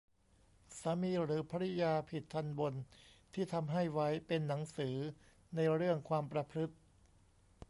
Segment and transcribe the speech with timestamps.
[0.79, 2.73] สามีหรือภริยาผิดทัณฑ์บน
[3.33, 4.95] ที่ทำให้ไว้เป็นหนังสือ
[5.55, 6.75] ในเรื่องความประพฤติ